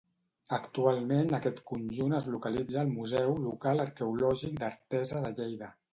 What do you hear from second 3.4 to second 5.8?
Local Arqueològic d'Artesa de Lleida.